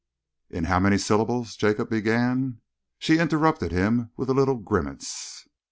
[0.49, 2.59] "In how many syllables," Jacob began
[2.97, 5.47] She interrupted him with a little grimace.